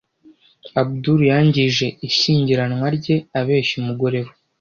[0.79, 4.31] Abudul yangije ishyingiranwa rye abeshya umugore we.